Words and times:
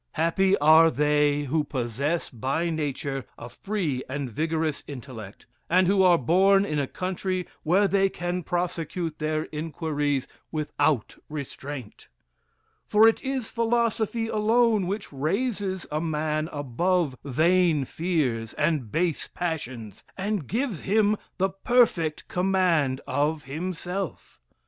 Happy 0.13 0.57
are 0.57 0.89
they 0.89 1.43
who 1.43 1.63
possess 1.63 2.27
by 2.31 2.71
nature 2.71 3.23
a 3.37 3.47
free 3.47 4.01
and 4.09 4.31
vigorous 4.31 4.83
intellect, 4.87 5.45
and 5.69 5.85
who 5.85 6.01
are 6.01 6.17
born 6.17 6.65
in 6.65 6.79
a 6.79 6.87
country 6.87 7.45
where 7.61 7.87
they 7.87 8.09
can 8.09 8.41
prosecute 8.41 9.19
their 9.19 9.43
inquiries 9.51 10.27
without 10.51 11.15
restraint: 11.29 12.07
for 12.83 13.07
it 13.07 13.21
is 13.23 13.51
philosophy 13.51 14.27
alone 14.27 14.87
which 14.87 15.13
raises 15.13 15.85
a 15.91 16.01
man 16.01 16.49
above 16.51 17.15
vain 17.23 17.85
fears 17.85 18.55
and 18.55 18.91
base 18.91 19.27
passions, 19.31 20.03
and 20.17 20.47
gives 20.47 20.79
him 20.79 21.15
the 21.37 21.49
perfect 21.49 22.27
command 22.27 23.01
of 23.05 23.43
himself. 23.43 24.41